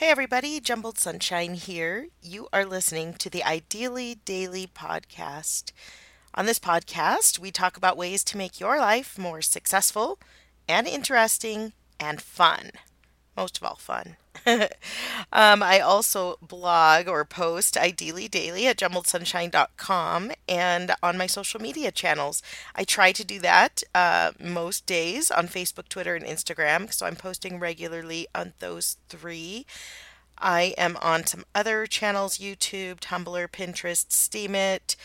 [0.00, 2.08] Hey everybody, Jumbled Sunshine here.
[2.22, 5.72] You are listening to the Ideally Daily podcast.
[6.34, 10.18] On this podcast, we talk about ways to make your life more successful
[10.66, 12.70] and interesting and fun.
[13.36, 14.16] Most of all, fun.
[14.46, 21.90] um, I also blog or post ideally daily at jumbledsunshine.com and on my social media
[21.90, 22.42] channels.
[22.74, 27.16] I try to do that uh, most days on Facebook, Twitter, and Instagram, so I'm
[27.16, 29.66] posting regularly on those three.
[30.38, 34.96] I am on some other channels YouTube, Tumblr, Pinterest, Steemit.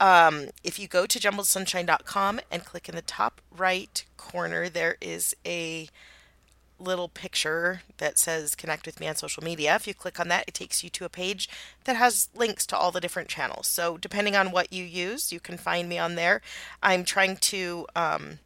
[0.00, 5.34] Um, if you go to jumbledsunshine.com and click in the top right corner, there is
[5.44, 5.88] a
[6.78, 9.74] little picture that says connect with me on social media.
[9.74, 11.48] If you click on that, it takes you to a page
[11.84, 13.66] that has links to all the different channels.
[13.68, 16.40] So, depending on what you use, you can find me on there.
[16.82, 18.38] I'm trying to um,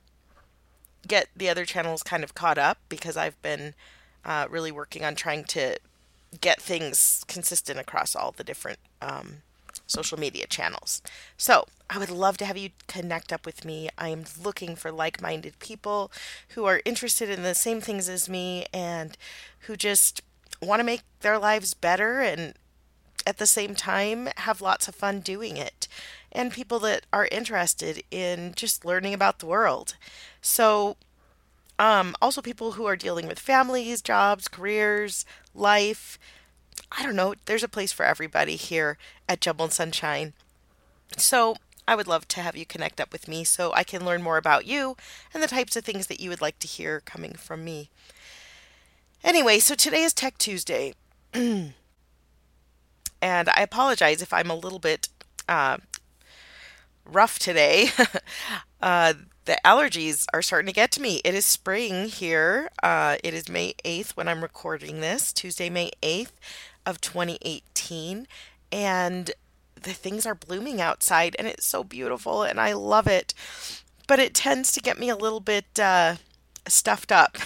[1.07, 3.75] get the other channels kind of caught up because I've been
[4.25, 5.79] uh, really working on trying to
[6.41, 9.43] get things consistent across all the different um,
[9.93, 11.03] social media channels.
[11.37, 13.91] So, I would love to have you connect up with me.
[13.99, 16.11] I'm looking for like minded people
[16.51, 19.17] who are interested in the same things as me and
[19.61, 20.23] who just
[20.63, 22.55] want to make their lives better and
[23.27, 25.87] at the same time have lots of fun doing it.
[26.31, 29.97] And people that are interested in just learning about the world.
[30.41, 30.97] So,
[31.79, 36.19] um, also people who are dealing with families, jobs, careers, life,
[36.91, 40.35] I don't know, there's a place for everybody here at Jumbled Sunshine.
[41.17, 41.57] So
[41.87, 44.37] I would love to have you connect up with me so I can learn more
[44.37, 44.97] about you
[45.33, 47.91] and the types of things that you would like to hear coming from me.
[49.25, 50.95] Anyway, so today is Tech Tuesday.
[51.33, 51.73] and
[53.23, 55.09] I apologize if I'm a little bit
[55.49, 55.79] uh,
[57.05, 57.89] rough today.
[58.83, 59.15] uh,
[59.45, 61.21] the allergies are starting to get to me.
[61.25, 62.71] It is spring here.
[62.83, 66.33] Uh, it is May 8th when I'm recording this, Tuesday, May 8th
[66.87, 68.27] of 2018
[68.71, 69.31] and
[69.81, 73.35] the things are blooming outside and it's so beautiful and I love it.
[74.07, 76.17] But it tends to get me a little bit uh,
[76.69, 77.37] stuffed up.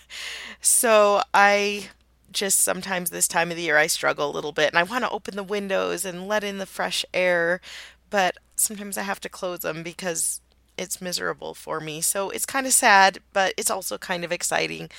[0.60, 1.88] so I
[2.32, 5.04] just sometimes this time of the year I struggle a little bit and I want
[5.04, 7.60] to open the windows and let in the fresh air,
[8.10, 10.40] but sometimes I have to close them because
[10.76, 12.00] it's miserable for me.
[12.00, 14.90] So it's kind of sad, but it's also kind of exciting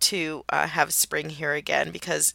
[0.00, 2.34] to uh, have spring here again because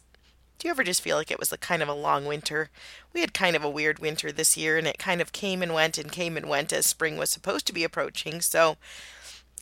[0.58, 2.70] do you ever just feel like it was a kind of a long winter?
[3.12, 5.74] We had kind of a weird winter this year, and it kind of came and
[5.74, 8.40] went and came and went as spring was supposed to be approaching.
[8.40, 8.76] So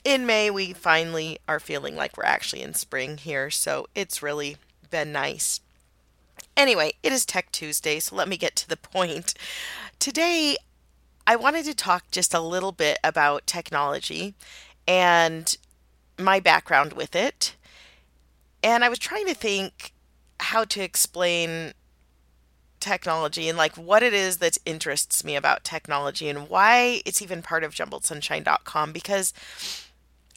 [0.05, 3.51] in May, we finally are feeling like we're actually in spring here.
[3.51, 4.59] So it's really
[4.91, 5.61] been nice.
[6.57, 9.35] Anyway, it is Tech Tuesday, so let me get to the point.
[9.99, 10.57] Today,
[11.27, 14.35] I wanted to talk just a little bit about technology
[14.87, 15.57] and
[16.19, 17.55] my background with it.
[18.63, 19.93] And I was trying to think
[20.41, 21.73] how to explain
[22.81, 27.41] technology and like what it is that interests me about technology and why it's even
[27.41, 29.33] part of jumbledsunshine.com because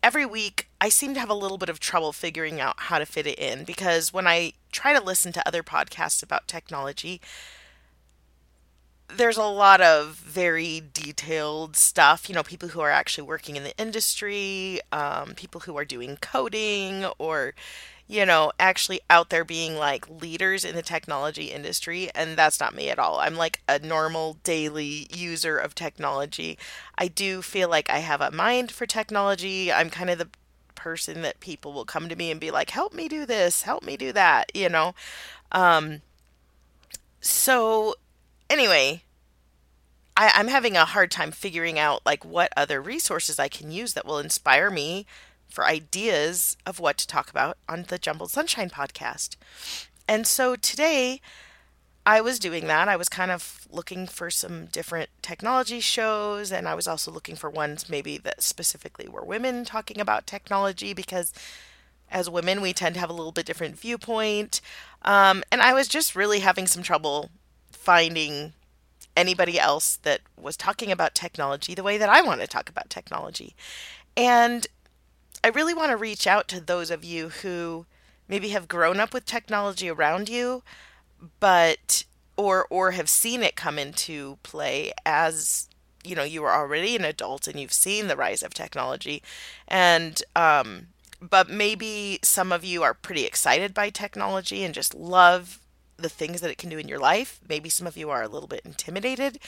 [0.04, 3.06] every week I seem to have a little bit of trouble figuring out how to
[3.08, 7.20] fit it in because when I try to listen to other podcasts about technology,
[9.08, 12.28] there's a lot of very detailed stuff.
[12.28, 16.18] You know, people who are actually working in the industry, um, people who are doing
[16.22, 17.54] coding or
[18.08, 22.10] you know, actually out there being like leaders in the technology industry.
[22.14, 23.20] And that's not me at all.
[23.20, 26.58] I'm like a normal daily user of technology.
[26.98, 29.72] I do feel like I have a mind for technology.
[29.72, 30.30] I'm kind of the
[30.76, 33.84] person that people will come to me and be like, help me do this, help
[33.84, 34.94] me do that, you know?
[35.52, 36.02] Um,
[37.22, 37.96] so,
[38.50, 39.04] anyway,
[40.18, 43.94] I, I'm having a hard time figuring out like what other resources I can use
[43.94, 45.06] that will inspire me
[45.50, 49.36] for ideas of what to talk about on the Jumbled Sunshine podcast.
[50.08, 51.22] And so today
[52.06, 52.88] I was doing that.
[52.88, 57.36] I was kind of looking for some different technology shows, and I was also looking
[57.36, 61.34] for ones maybe that specifically were women talking about technology because
[62.12, 64.62] as women we tend to have a little bit different viewpoint.
[65.02, 67.32] Um, and I was just really having some trouble
[67.86, 68.54] finding
[69.16, 72.90] anybody else that was talking about technology the way that I want to talk about
[72.90, 73.56] technology.
[74.18, 74.68] And
[75.44, 77.86] I really want to reach out to those of you who
[78.28, 80.64] maybe have grown up with technology around you,
[81.40, 82.04] but
[82.36, 85.70] or or have seen it come into play as
[86.04, 89.24] you know you were already an adult and you've seen the rise of technology
[89.68, 90.88] and um,
[91.22, 95.60] but maybe some of you are pretty excited by technology and just love
[95.98, 98.28] the things that it can do in your life maybe some of you are a
[98.28, 99.40] little bit intimidated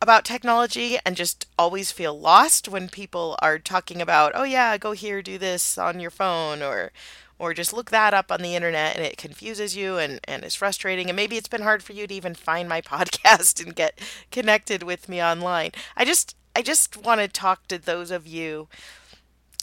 [0.00, 4.92] about technology and just always feel lost when people are talking about, oh yeah, go
[4.92, 6.92] here, do this on your phone or
[7.38, 10.54] or just look that up on the internet and it confuses you and, and is
[10.54, 11.10] frustrating.
[11.10, 14.00] And maybe it's been hard for you to even find my podcast and get
[14.30, 15.72] connected with me online.
[15.96, 18.68] I just I just want to talk to those of you.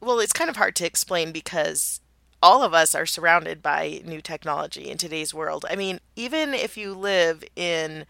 [0.00, 2.00] Well, it's kind of hard to explain because
[2.44, 5.64] all of us are surrounded by new technology in today's world.
[5.70, 8.04] I mean, even if you live in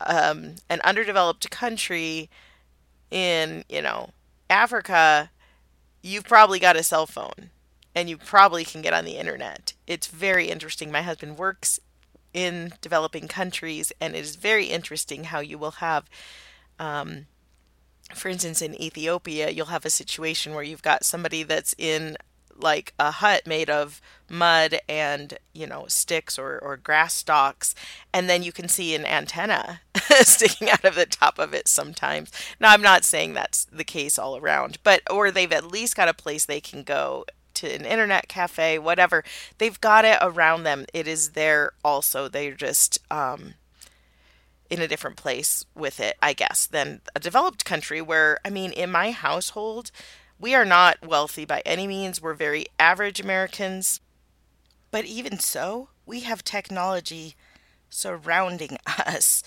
[0.00, 2.28] um, an underdeveloped country
[3.12, 4.10] in, you know,
[4.50, 5.30] Africa,
[6.02, 7.50] you've probably got a cell phone
[7.94, 9.72] and you probably can get on the internet.
[9.86, 10.90] It's very interesting.
[10.90, 11.78] My husband works
[12.32, 16.10] in developing countries, and it is very interesting how you will have,
[16.80, 17.26] um,
[18.12, 22.16] for instance, in Ethiopia, you'll have a situation where you've got somebody that's in
[22.56, 27.74] like a hut made of mud and you know sticks or, or grass stalks
[28.12, 29.80] and then you can see an antenna
[30.22, 32.30] sticking out of the top of it sometimes.
[32.58, 36.08] Now i'm not saying that's the case all around but or they've at least got
[36.08, 37.24] a place they can go
[37.54, 39.24] to an internet cafe whatever.
[39.58, 40.86] They've got it around them.
[40.92, 42.28] It is there also.
[42.28, 43.54] They're just um,
[44.70, 48.72] in a different place with it i guess than a developed country where i mean
[48.72, 49.90] in my household
[50.44, 52.20] we are not wealthy by any means.
[52.20, 54.02] We're very average Americans.
[54.90, 57.34] But even so, we have technology
[57.88, 59.42] surrounding us.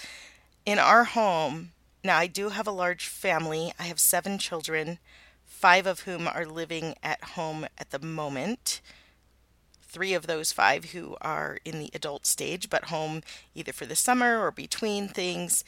[0.66, 1.74] In our home,
[2.04, 3.74] now I do have a large family.
[3.78, 4.98] I have seven children,
[5.46, 8.82] five of whom are living at home at the moment.
[9.84, 13.22] Three of those five who are in the adult stage, but home
[13.54, 15.64] either for the summer or between things,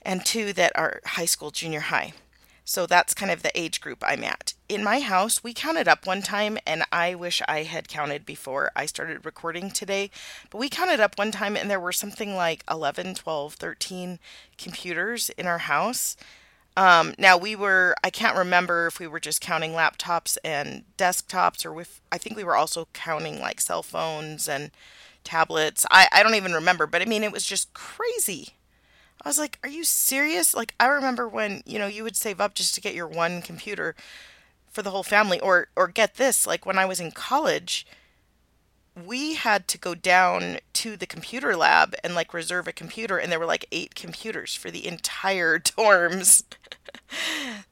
[0.00, 2.12] and two that are high school, junior high.
[2.64, 4.54] So that's kind of the age group I'm at.
[4.68, 8.70] In my house, we counted up one time, and I wish I had counted before
[8.76, 10.10] I started recording today.
[10.50, 14.18] But we counted up one time, and there were something like 11, 12, 13
[14.58, 16.16] computers in our house.
[16.76, 21.66] Um, now we were, I can't remember if we were just counting laptops and desktops,
[21.66, 24.70] or if I think we were also counting like cell phones and
[25.24, 25.84] tablets.
[25.90, 28.54] I, I don't even remember, but I mean, it was just crazy.
[29.22, 30.54] I was like, are you serious?
[30.54, 33.40] Like, I remember when, you know, you would save up just to get your one
[33.40, 33.94] computer
[34.70, 37.86] for the whole family or or get this, like when I was in college,
[39.06, 43.32] we had to go down to the computer lab and like reserve a computer and
[43.32, 46.42] there were like eight computers for the entire dorms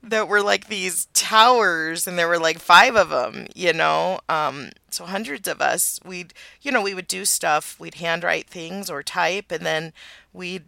[0.02, 4.70] that were like these towers and there were like five of them you know um,
[4.88, 6.32] so hundreds of us we'd
[6.62, 9.92] you know we would do stuff we'd handwrite things or type and then
[10.32, 10.64] we'd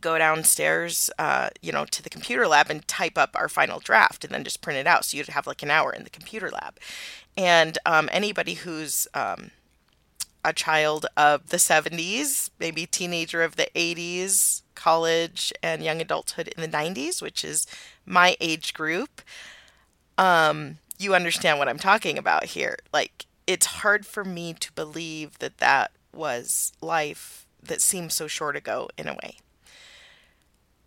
[0.00, 4.24] go downstairs, uh, you know, to the computer lab and type up our final draft
[4.24, 5.04] and then just print it out.
[5.04, 6.78] So you'd have like an hour in the computer lab.
[7.36, 9.50] And um, anybody who's um,
[10.44, 16.62] a child of the 70s, maybe teenager of the 80s, college and young adulthood in
[16.62, 17.66] the 90s, which is
[18.06, 19.22] my age group,
[20.16, 22.76] um, you understand what I'm talking about here.
[22.92, 28.56] Like, it's hard for me to believe that that was life that seems so short
[28.56, 29.36] ago in a way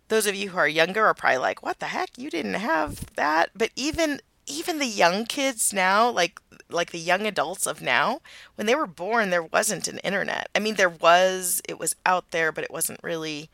[0.08, 2.16] those of you who are younger are probably like, "What the heck?
[2.18, 6.40] You didn't have that?" But even even the young kids now, like
[6.70, 8.20] like the young adults of now,
[8.56, 10.48] when they were born, there wasn't an internet.
[10.54, 13.48] I mean, there was, it was out there, but it wasn't really,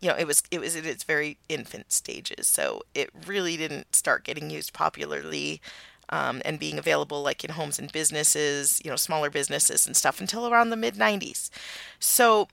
[0.00, 2.46] you know, it was it was in its very infant stages.
[2.46, 5.60] So it really didn't start getting used popularly.
[6.08, 10.20] Um, and being available like in homes and businesses, you know, smaller businesses and stuff
[10.20, 11.50] until around the mid 90s.
[11.98, 12.46] So,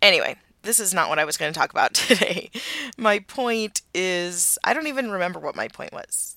[0.00, 2.50] anyway, this is not what I was going to talk about today.
[2.96, 6.36] My point is, I don't even remember what my point was.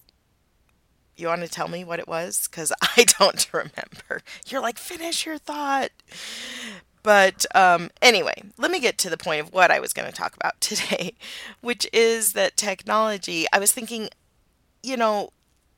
[1.18, 2.48] You want to tell me what it was?
[2.48, 4.22] Because I don't remember.
[4.48, 5.92] You're like, finish your thought.
[7.04, 10.16] But um, anyway, let me get to the point of what I was going to
[10.16, 11.14] talk about today,
[11.62, 13.46] which is that technology.
[13.54, 14.10] I was thinking,
[14.82, 15.30] you know,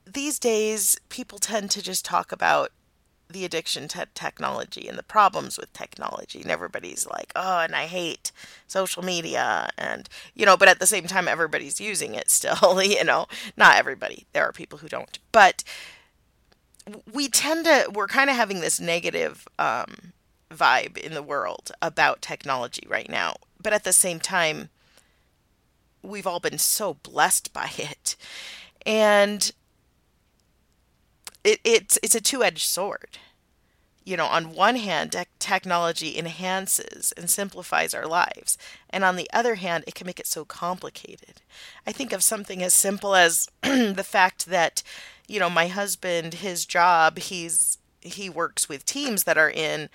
[0.06, 2.72] these days people tend to just talk about
[3.30, 7.86] the addiction to technology and the problems with technology and everybody's like oh and i
[7.86, 8.32] hate
[8.68, 13.04] social media and you know but at the same time everybody's using it still you
[13.04, 13.28] know.
[13.56, 14.26] Not everybody.
[14.34, 15.20] There are people who don't.
[15.32, 15.64] But
[17.12, 20.14] we tend to we're kind of having this negative um,
[20.52, 23.36] vibe in the world about technology right now.
[23.62, 24.70] But at the same time
[26.02, 28.16] we've all been so blessed by it.
[28.86, 29.52] And
[31.44, 33.18] it, it's it's a two-edged sword.
[34.04, 38.58] You know, on one hand, technology enhances and simplifies our lives,
[38.90, 41.42] and on the other hand, it can make it so complicated.
[41.86, 44.82] I think of something as simple as the fact that,
[45.28, 49.90] you know, my husband, his job, he's he works with teams that are in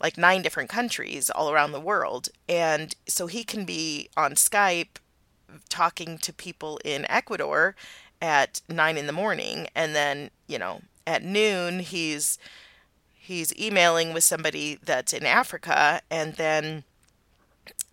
[0.00, 4.98] like nine different countries all around the world, and so he can be on Skype
[5.68, 7.74] talking to people in Ecuador
[8.20, 12.38] at nine in the morning, and then you know at noon he's
[13.12, 16.84] he's emailing with somebody that's in Africa, and then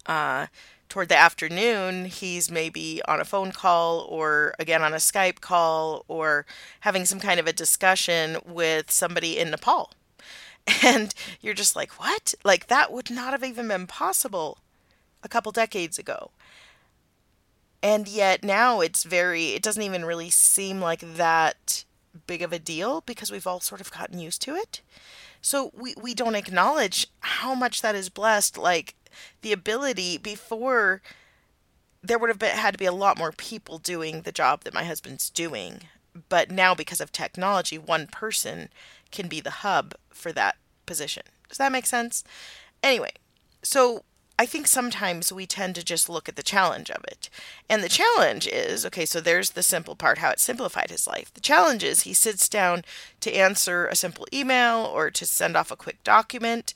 [0.05, 0.47] uh,
[0.89, 6.05] toward the afternoon, he's maybe on a phone call or again on a Skype call
[6.07, 6.45] or
[6.81, 9.91] having some kind of a discussion with somebody in Nepal.
[10.81, 12.35] And you're just like, what?
[12.45, 14.59] Like, that would not have even been possible
[15.21, 16.31] a couple decades ago.
[17.83, 21.83] And yet now it's very, it doesn't even really seem like that
[22.25, 24.81] big of a deal because we've all sort of gotten used to it.
[25.41, 28.57] So we, we don't acknowledge how much that is blessed.
[28.57, 28.95] Like
[29.41, 31.01] the ability before
[32.01, 34.73] there would have been, had to be a lot more people doing the job that
[34.73, 35.81] my husband's doing.
[36.29, 38.69] But now because of technology, one person
[39.11, 41.23] can be the hub for that position.
[41.49, 42.23] Does that make sense?
[42.81, 43.11] Anyway,
[43.61, 44.03] so
[44.39, 47.29] I think sometimes we tend to just look at the challenge of it.
[47.69, 51.33] And the challenge is okay, so there's the simple part, how it simplified his life.
[51.33, 52.83] The challenge is he sits down
[53.21, 56.73] to answer a simple email or to send off a quick document,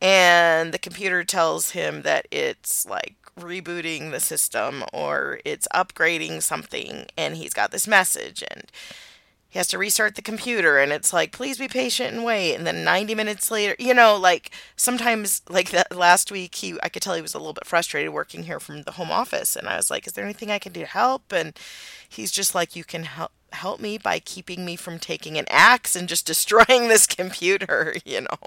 [0.00, 7.06] and the computer tells him that it's like rebooting the system or it's upgrading something,
[7.16, 8.42] and he's got this message.
[8.50, 8.64] And
[9.56, 12.54] he has to restart the computer and it's like please be patient and wait.
[12.54, 16.88] And then 90 minutes later you know like sometimes like that last week he i
[16.88, 19.68] could tell he was a little bit frustrated working here from the home office and
[19.68, 21.32] i was like is there anything i can do to help?
[21.32, 21.58] And
[22.08, 25.96] he's just like you can help help me by keeping me from taking an axe
[25.96, 28.38] and just destroying this computer you know?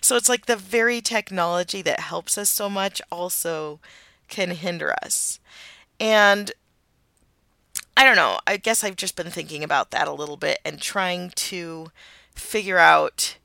[0.00, 3.80] So it's like the very technology that helps us so much also
[4.28, 5.40] can hinder us.
[6.00, 6.52] And
[7.96, 8.38] I don't know.
[8.46, 11.88] I guess I've just been thinking about that a little bit and trying to
[12.34, 13.36] figure out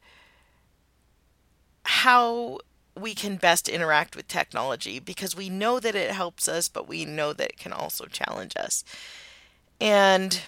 [1.84, 2.60] how
[2.96, 7.06] we can best interact with technology because we know that it helps us, but we
[7.06, 8.84] know that it can also challenge us.
[9.80, 10.42] And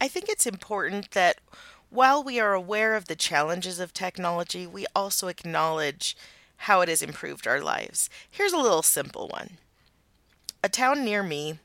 [0.00, 1.40] I think it's important that
[1.90, 6.16] while we are aware of the challenges of technology, we also acknowledge
[6.64, 8.10] how it has improved our lives.
[8.30, 9.58] Here's a little simple one.
[10.62, 11.58] A town near me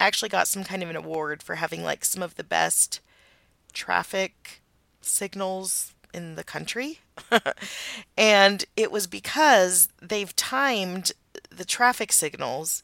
[0.00, 3.00] actually got some kind of an award for having like some of the best
[3.74, 4.62] traffic
[5.02, 7.00] signals in the country.
[8.16, 11.12] and it was because they've timed
[11.50, 12.82] the traffic signals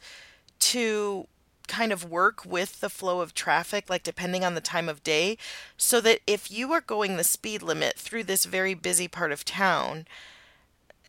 [0.58, 1.26] to
[1.68, 5.38] kind of work with the flow of traffic, like depending on the time of day,
[5.78, 9.46] so that if you are going the speed limit through this very busy part of
[9.46, 10.06] town,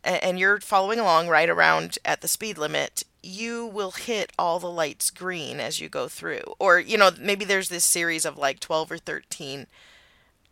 [0.06, 4.70] and you're following along right around at the speed limit, you will hit all the
[4.70, 6.42] lights green as you go through.
[6.58, 9.66] Or, you know, maybe there's this series of like 12 or 13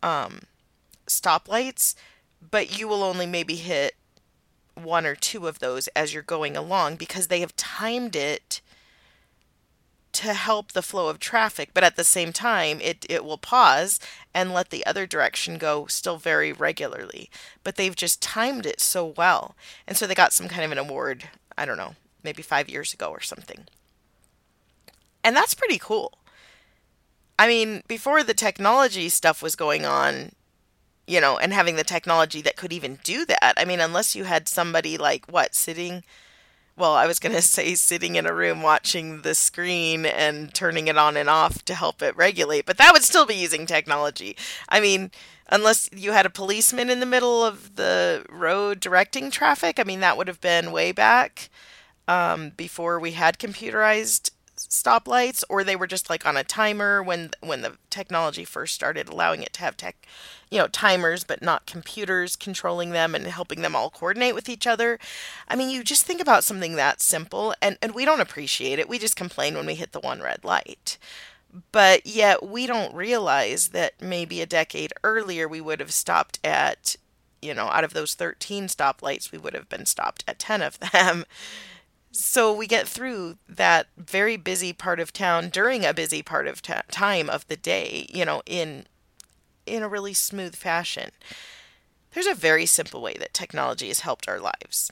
[0.03, 0.41] um,
[1.07, 1.95] stoplights,
[2.51, 3.95] but you will only maybe hit
[4.75, 8.61] one or two of those as you're going along because they have timed it
[10.15, 13.99] to help the flow of traffic, but at the same time, it, it will pause
[14.33, 17.29] and let the other direction go still very regularly.
[17.63, 19.55] But they've just timed it so well.
[19.85, 22.93] And so they got some kind of an award, I don't know, maybe five years
[22.93, 23.65] ago or something.
[25.23, 26.17] And that's pretty cool.
[27.37, 30.31] I mean, before the technology stuff was going on,
[31.07, 34.23] you know, and having the technology that could even do that, I mean, unless you
[34.23, 36.03] had somebody like what, sitting
[36.77, 40.87] well, I was going to say sitting in a room watching the screen and turning
[40.87, 44.35] it on and off to help it regulate, but that would still be using technology.
[44.69, 45.11] I mean,
[45.49, 49.99] unless you had a policeman in the middle of the road directing traffic, I mean,
[50.01, 51.49] that would have been way back
[52.07, 54.31] um, before we had computerized
[54.81, 59.07] stoplights or they were just like on a timer when when the technology first started
[59.07, 60.05] allowing it to have tech
[60.49, 64.67] you know timers but not computers controlling them and helping them all coordinate with each
[64.67, 64.99] other.
[65.47, 68.89] I mean you just think about something that simple and and we don't appreciate it.
[68.89, 70.97] We just complain when we hit the one red light.
[71.71, 76.97] But yet we don't realize that maybe a decade earlier we would have stopped at
[77.41, 80.79] you know out of those 13 stoplights we would have been stopped at 10 of
[80.79, 81.25] them
[82.15, 86.61] so we get through that very busy part of town during a busy part of
[86.61, 88.85] ta- time of the day, you know, in
[89.65, 91.11] in a really smooth fashion.
[92.13, 94.91] There's a very simple way that technology has helped our lives.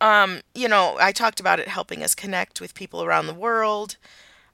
[0.00, 3.96] Um, you know, I talked about it helping us connect with people around the world.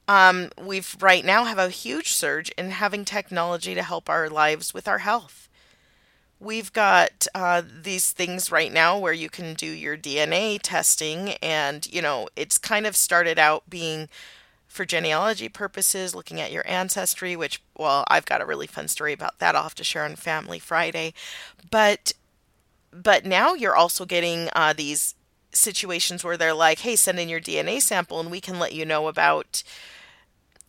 [0.09, 4.73] Um, we've right now have a huge surge in having technology to help our lives
[4.73, 5.49] with our health.
[6.39, 11.87] We've got uh, these things right now where you can do your DNA testing, and
[11.87, 14.09] you know, it's kind of started out being
[14.67, 19.15] for genealogy purposes, looking at your ancestry, which, well, I've got a really fun story
[19.15, 19.57] about that.
[19.57, 21.15] I'll have to share on Family Friday.
[21.71, 22.13] But
[22.93, 25.15] but now you're also getting uh, these
[25.53, 28.85] situations where they're like, hey, send in your DNA sample and we can let you
[28.85, 29.63] know about,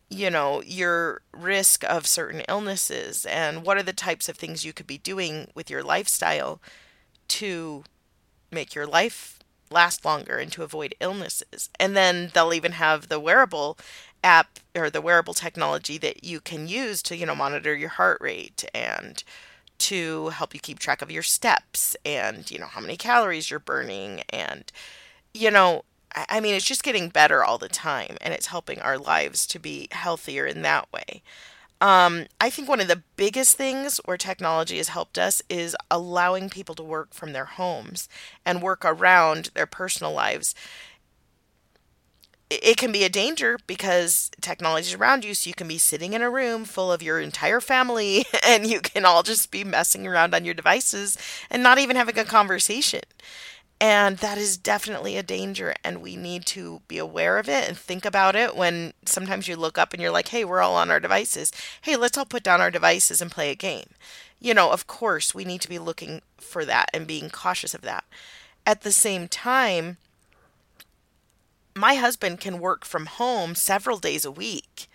[0.10, 4.74] you know, your risk of certain illnesses and what are the types of things you
[4.74, 6.62] could be doing with your lifestyle
[7.28, 7.84] to
[8.52, 11.70] make your life last longer and to avoid illnesses.
[11.80, 13.78] And then they'll even have the wearable
[14.24, 18.20] app or the wearable technology that you can use to, you know, monitor your heart
[18.22, 19.24] rate and
[19.80, 23.60] to help you keep track of your steps and, you know, how many calories you're
[23.60, 24.22] burning.
[24.30, 24.72] And,
[25.34, 25.84] you know,
[26.30, 29.60] I mean, it's just getting better all the time and it's helping our lives to
[29.60, 31.22] be healthier in that way.
[31.80, 36.50] Um, I think one of the biggest things where technology has helped us is allowing
[36.50, 38.10] people to work from their homes
[38.46, 40.56] and work around their personal lives.
[42.50, 46.14] It can be a danger because technology is around you, so you can be sitting
[46.14, 50.08] in a room full of your entire family and you can all just be messing
[50.08, 51.18] around on your devices
[51.52, 53.02] and not even having a conversation.
[53.80, 57.78] And that is definitely a danger, and we need to be aware of it and
[57.78, 60.90] think about it when sometimes you look up and you're like, hey, we're all on
[60.90, 61.52] our devices.
[61.82, 63.90] Hey, let's all put down our devices and play a game.
[64.40, 67.82] You know, of course, we need to be looking for that and being cautious of
[67.82, 68.04] that.
[68.66, 69.98] At the same time,
[71.76, 74.88] my husband can work from home several days a week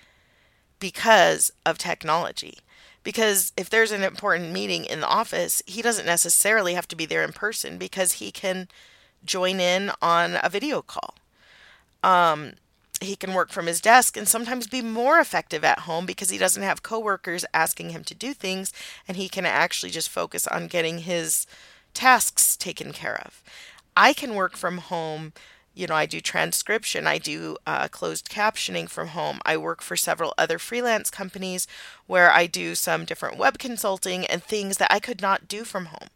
[0.81, 2.59] because of technology.
[3.03, 7.07] Because if there's an important meeting in the office, he doesn't necessarily have to be
[7.07, 8.69] there in person because he can
[9.25, 11.15] join in on a video call.
[12.03, 12.53] Um,
[13.01, 16.39] he can work from his desk and sometimes be more effective at home because he
[16.39, 18.73] doesn't have coworkers asking him to do things
[19.09, 21.47] and he can actually just focus on getting his
[21.95, 23.43] tasks taken care of.
[23.97, 25.33] I can work from home
[25.75, 29.41] you know, I do transcription, I do uh, closed captioning from home.
[29.45, 31.67] I work for several other freelance companies
[32.07, 35.87] where I do some different web consulting and things that I could not do from
[35.87, 36.09] home.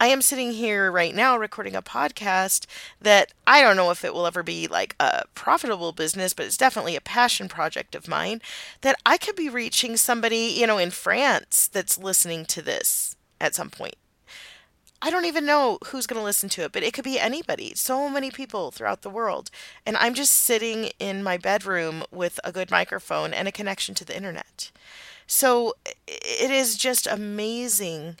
[0.00, 2.66] I am sitting here right now recording a podcast
[3.00, 6.56] that I don't know if it will ever be like a profitable business, but it's
[6.56, 8.40] definitely a passion project of mine
[8.82, 13.56] that I could be reaching somebody, you know, in France that's listening to this at
[13.56, 13.96] some point.
[15.00, 17.72] I don't even know who's going to listen to it, but it could be anybody.
[17.76, 19.50] So many people throughout the world.
[19.86, 24.04] And I'm just sitting in my bedroom with a good microphone and a connection to
[24.04, 24.72] the internet.
[25.26, 25.74] So
[26.06, 28.16] it is just amazing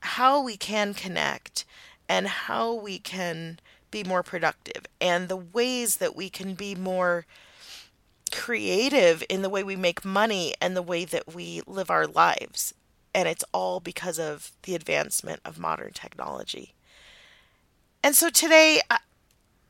[0.00, 1.66] how we can connect
[2.08, 3.58] and how we can
[3.90, 7.26] be more productive and the ways that we can be more
[8.30, 12.74] creative in the way we make money and the way that we live our lives
[13.14, 16.74] and it's all because of the advancement of modern technology.
[18.02, 18.80] And so today,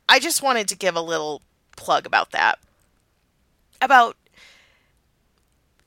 [0.08, 1.42] I just wanted to give a little
[1.76, 2.58] plug about that.
[3.80, 4.16] About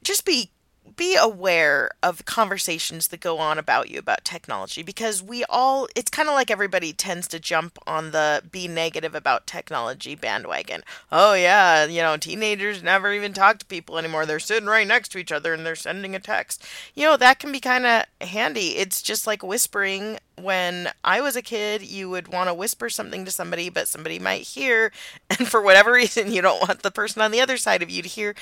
[0.04, 0.50] just be
[0.96, 6.10] be aware of conversations that go on about you about technology because we all it's
[6.10, 10.84] kind of like everybody tends to jump on the be negative about technology bandwagon.
[11.12, 14.26] Oh yeah, you know, teenagers never even talk to people anymore.
[14.26, 16.66] They're sitting right next to each other and they're sending a text.
[16.96, 18.78] You know, that can be kind of handy.
[18.78, 23.26] It's just like whispering when I was a kid, you would want to whisper something
[23.26, 24.92] to somebody, but somebody might hear,
[25.30, 28.02] and for whatever reason, you don't want the person on the other side of you
[28.02, 28.36] to hear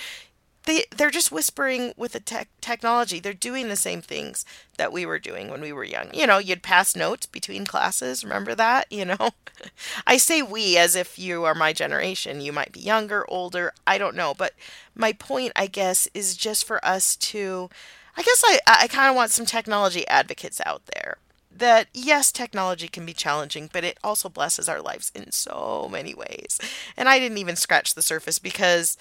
[0.65, 3.19] they they're just whispering with the tech technology.
[3.19, 4.45] They're doing the same things
[4.77, 6.09] that we were doing when we were young.
[6.13, 8.23] You know, you'd pass notes between classes.
[8.23, 8.91] Remember that?
[8.91, 9.31] You know,
[10.07, 12.41] I say we as if you are my generation.
[12.41, 13.73] You might be younger, older.
[13.87, 14.33] I don't know.
[14.37, 14.53] But
[14.95, 17.69] my point, I guess, is just for us to.
[18.17, 21.17] I guess I I kind of want some technology advocates out there
[21.59, 26.13] that yes, technology can be challenging, but it also blesses our lives in so many
[26.13, 26.59] ways.
[26.97, 28.97] And I didn't even scratch the surface because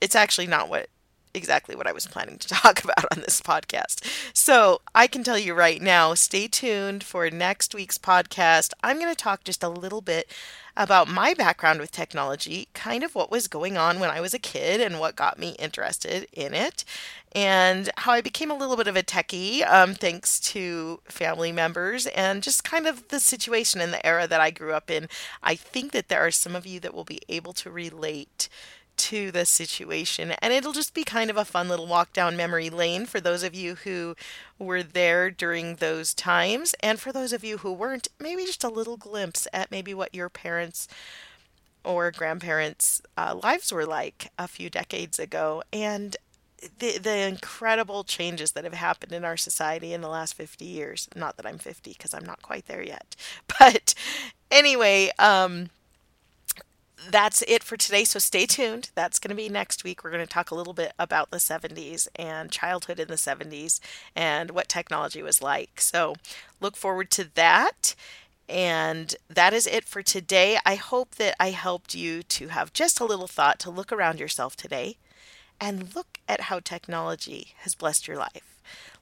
[0.00, 0.88] it's actually not what
[1.36, 4.02] exactly what I was planning to talk about on this podcast.
[4.32, 8.72] So I can tell you right now, stay tuned for next week's podcast.
[8.82, 10.30] I'm going to talk just a little bit
[10.78, 14.38] about my background with technology, kind of what was going on when I was a
[14.38, 16.84] kid and what got me interested in it,
[17.32, 22.06] and how I became a little bit of a techie um, thanks to family members
[22.08, 25.08] and just kind of the situation in the era that I grew up in.
[25.42, 28.50] I think that there are some of you that will be able to relate
[28.96, 30.32] to the situation.
[30.42, 33.42] And it'll just be kind of a fun little walk down memory lane for those
[33.42, 34.16] of you who
[34.58, 36.74] were there during those times.
[36.80, 40.14] And for those of you who weren't, maybe just a little glimpse at maybe what
[40.14, 40.88] your parents
[41.84, 45.62] or grandparents' uh, lives were like a few decades ago.
[45.72, 46.16] And
[46.78, 51.08] the, the incredible changes that have happened in our society in the last 50 years.
[51.14, 53.14] Not that I'm 50 because I'm not quite there yet.
[53.58, 53.94] But
[54.50, 55.70] anyway, um,
[57.10, 58.04] that's it for today.
[58.04, 58.90] So stay tuned.
[58.94, 60.02] That's going to be next week.
[60.02, 63.80] We're going to talk a little bit about the 70s and childhood in the 70s
[64.14, 65.80] and what technology was like.
[65.80, 66.16] So
[66.60, 67.94] look forward to that.
[68.48, 70.58] And that is it for today.
[70.64, 74.20] I hope that I helped you to have just a little thought to look around
[74.20, 74.96] yourself today
[75.60, 78.60] and look at how technology has blessed your life.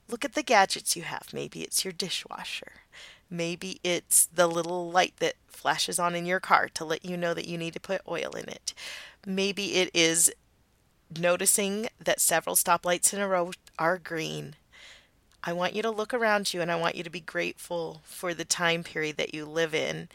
[0.09, 1.29] Look at the gadgets you have.
[1.33, 2.73] Maybe it's your dishwasher.
[3.31, 7.35] Maybe it's the little light that flashes on in your car to let you know
[7.35, 8.75] that you need to put oil in it.
[9.27, 10.33] Maybe it is
[11.19, 14.57] noticing that several stoplights in a row are green.
[15.43, 18.33] I want you to look around you and I want you to be grateful for
[18.35, 20.09] the time period that you live in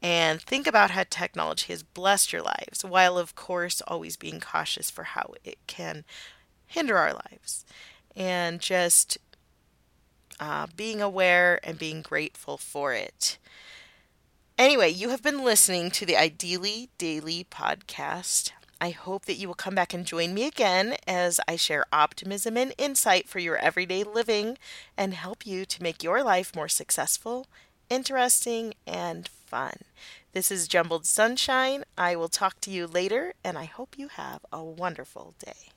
[0.00, 4.90] and think about how technology has blessed your lives, while of course always being cautious
[4.90, 6.04] for how it can
[6.66, 7.64] hinder our lives.
[8.14, 9.18] And just
[10.40, 13.38] uh, being aware and being grateful for it.
[14.56, 18.50] Anyway, you have been listening to the Ideally Daily podcast.
[18.80, 22.56] I hope that you will come back and join me again as I share optimism
[22.56, 24.58] and insight for your everyday living
[24.96, 27.46] and help you to make your life more successful,
[27.90, 29.78] interesting, and fun.
[30.32, 31.84] This is Jumbled Sunshine.
[31.96, 35.70] I will talk to you later, and I hope you have a wonderful day.